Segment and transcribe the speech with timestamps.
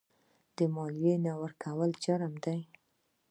[0.55, 2.59] د مالیې نه ورکول جرم دی.